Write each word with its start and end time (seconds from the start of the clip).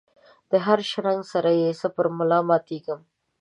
دهر 0.51 0.79
شرنګ 0.89 1.21
سره 1.31 1.51
یې 1.61 1.69
زه 1.79 1.87
پر 1.95 2.05
ملا 2.17 2.39
ماتیږم 2.47 2.99